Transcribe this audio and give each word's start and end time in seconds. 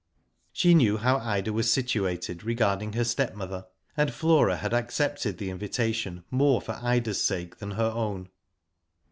She 0.51 0.73
knew 0.73 0.97
how 0.97 1.19
Ida 1.19 1.53
was 1.53 1.71
situated 1.71 2.43
regarding 2.43 2.93
her 2.93 3.03
stepmother, 3.03 3.67
and 3.95 4.11
Flora 4.11 4.57
had 4.57 4.73
accepted 4.73 5.37
the 5.37 5.51
invitation 5.51 6.23
more 6.31 6.59
for 6.59 6.79
Ida's 6.81 7.23
sake 7.23 7.59
than 7.59 7.69
her 7.77 7.91
own. 7.93 8.29